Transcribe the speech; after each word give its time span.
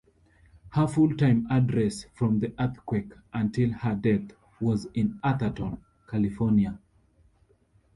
Her 0.69 0.87
full-time 0.87 1.45
address 1.51 2.05
from 2.15 2.39
the 2.39 2.51
earthquake 2.59 3.11
until 3.35 3.71
her 3.71 3.93
death 3.93 4.31
was 4.59 4.85
in 4.95 5.19
Atherton, 5.23 5.77
California. 6.09 6.79